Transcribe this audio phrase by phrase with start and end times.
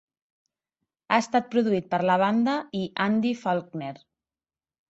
[1.09, 3.93] Ha estat produït per la banda i Andy Faulkner.